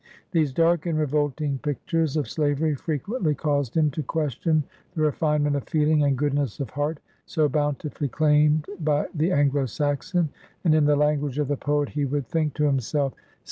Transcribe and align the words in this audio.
These 0.31 0.51
dark 0.51 0.87
and 0.87 0.97
revolting 0.97 1.59
pictures 1.59 2.17
of 2.17 2.27
slavery 2.27 2.73
frequently 2.73 3.35
caused 3.35 3.77
him 3.77 3.91
to 3.91 4.01
question 4.01 4.63
the 4.95 5.03
refine 5.03 5.43
ment 5.43 5.55
of 5.55 5.69
feeling 5.69 6.01
and 6.01 6.17
goodness 6.17 6.59
of 6.59 6.71
heart 6.71 6.97
so 7.27 7.47
bountifully 7.47 8.07
claimed 8.09 8.65
by 8.79 9.05
the 9.13 9.31
Anglo 9.31 9.67
Saxon, 9.67 10.29
and, 10.63 10.73
in 10.73 10.85
the 10.85 10.95
language 10.95 11.37
of 11.37 11.49
the 11.49 11.55
poet, 11.55 11.89
he 11.89 12.05
would 12.05 12.25
think 12.25 12.55
to 12.55 12.63
himself. 12.63 13.13